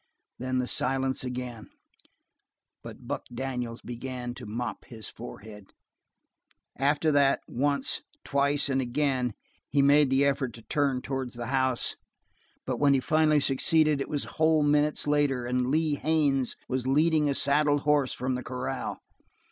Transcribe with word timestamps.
Then 0.39 0.57
the 0.57 0.65
silence 0.65 1.23
again, 1.23 1.69
but 2.81 3.07
Buck 3.07 3.25
Daniels 3.31 3.83
began 3.83 4.33
to 4.33 4.47
mop 4.47 4.85
his 4.85 5.09
forehead. 5.09 5.73
After 6.75 7.11
that, 7.11 7.41
once, 7.47 8.01
twice, 8.23 8.67
and 8.67 8.81
again 8.81 9.35
he 9.69 9.83
made 9.83 10.09
the 10.09 10.25
effort 10.25 10.53
to 10.55 10.63
turn 10.63 11.03
towards 11.03 11.35
the 11.35 11.45
house, 11.53 11.97
but 12.65 12.79
when 12.79 12.95
he 12.95 12.99
finally 12.99 13.39
succeeded 13.41 14.01
it 14.01 14.09
was 14.09 14.23
whole 14.23 14.63
minutes 14.63 15.05
later, 15.05 15.45
and 15.45 15.69
Lee 15.69 15.93
Haines 15.97 16.55
was 16.67 16.87
leading 16.87 17.29
a 17.29 17.35
saddled 17.35 17.81
horse 17.81 18.11
from 18.11 18.33
the 18.33 18.41
coral. 18.41 18.97